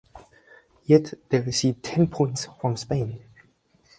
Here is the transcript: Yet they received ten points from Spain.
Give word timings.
Yet 0.87 1.13
they 1.29 1.41
received 1.41 1.83
ten 1.83 2.07
points 2.07 2.47
from 2.59 2.75
Spain. 2.75 3.19